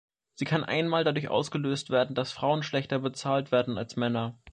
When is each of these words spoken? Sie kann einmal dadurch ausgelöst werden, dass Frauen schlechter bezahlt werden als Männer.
Sie 0.33 0.45
kann 0.45 0.63
einmal 0.63 1.03
dadurch 1.03 1.29
ausgelöst 1.29 1.91
werden, 1.91 2.15
dass 2.15 2.31
Frauen 2.31 2.63
schlechter 2.63 2.97
bezahlt 2.97 3.51
werden 3.51 3.77
als 3.77 3.97
Männer. 3.97 4.35